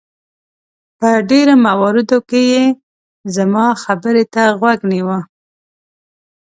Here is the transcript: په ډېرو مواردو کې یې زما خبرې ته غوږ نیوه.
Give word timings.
په 0.99 1.09
ډېرو 1.29 1.53
مواردو 1.67 2.17
کې 2.29 2.41
یې 2.53 2.63
زما 3.35 3.65
خبرې 3.83 4.25
ته 4.33 4.43
غوږ 4.59 4.79
نیوه. 4.91 5.19